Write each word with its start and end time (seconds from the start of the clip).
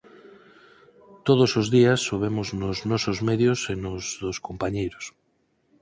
Todos 1.27 1.51
os 1.61 1.67
días 1.75 2.01
o 2.13 2.15
vemos 2.23 2.47
nos 2.61 2.77
nosos 2.91 3.17
medios 3.29 3.59
e 3.73 3.75
nos 3.83 4.03
dos 4.23 4.37
compañeiros. 4.47 5.05